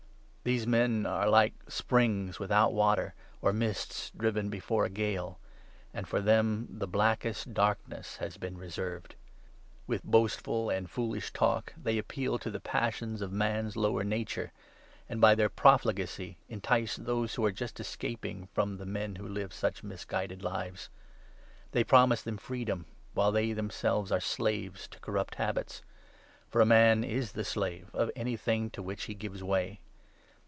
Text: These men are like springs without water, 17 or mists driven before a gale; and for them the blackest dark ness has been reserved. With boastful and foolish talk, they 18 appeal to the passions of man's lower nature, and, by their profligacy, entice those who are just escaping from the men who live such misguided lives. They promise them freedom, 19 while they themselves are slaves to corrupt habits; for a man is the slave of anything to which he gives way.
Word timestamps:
These 0.43 0.65
men 0.65 1.05
are 1.05 1.29
like 1.29 1.53
springs 1.67 2.39
without 2.39 2.73
water, 2.73 3.13
17 3.41 3.41
or 3.47 3.53
mists 3.53 4.11
driven 4.17 4.49
before 4.49 4.85
a 4.85 4.89
gale; 4.89 5.37
and 5.93 6.07
for 6.07 6.19
them 6.19 6.65
the 6.67 6.87
blackest 6.87 7.53
dark 7.53 7.77
ness 7.87 8.17
has 8.17 8.37
been 8.37 8.57
reserved. 8.57 9.13
With 9.85 10.03
boastful 10.03 10.71
and 10.71 10.89
foolish 10.89 11.31
talk, 11.31 11.73
they 11.77 11.91
18 11.91 11.99
appeal 11.99 12.39
to 12.39 12.49
the 12.49 12.59
passions 12.59 13.21
of 13.21 13.31
man's 13.31 13.75
lower 13.75 14.03
nature, 14.03 14.51
and, 15.07 15.21
by 15.21 15.35
their 15.35 15.47
profligacy, 15.47 16.37
entice 16.49 16.95
those 16.95 17.35
who 17.35 17.45
are 17.45 17.51
just 17.51 17.79
escaping 17.79 18.47
from 18.51 18.77
the 18.77 18.85
men 18.87 19.17
who 19.17 19.27
live 19.27 19.53
such 19.53 19.83
misguided 19.83 20.41
lives. 20.41 20.89
They 21.71 21.83
promise 21.83 22.23
them 22.23 22.37
freedom, 22.37 22.79
19 22.79 22.87
while 23.13 23.31
they 23.31 23.53
themselves 23.53 24.11
are 24.11 24.19
slaves 24.19 24.87
to 24.87 24.99
corrupt 25.01 25.35
habits; 25.35 25.83
for 26.49 26.61
a 26.61 26.65
man 26.65 27.03
is 27.03 27.33
the 27.33 27.45
slave 27.45 27.91
of 27.93 28.09
anything 28.15 28.71
to 28.71 28.81
which 28.81 29.03
he 29.03 29.13
gives 29.13 29.43
way. 29.43 29.81